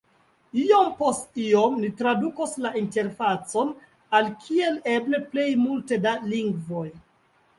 [0.59, 3.69] Iom post iom, ni tradukos la interfacon
[4.21, 6.87] al kiel eble plej multe da lingvoj.